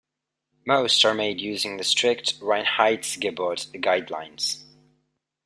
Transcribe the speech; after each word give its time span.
Most 0.65 1.05
are 1.05 1.13
made 1.13 1.39
using 1.39 1.77
the 1.77 1.83
strict 1.83 2.39
Reinheitsgebot 2.39 3.79
guidelines. 3.83 4.63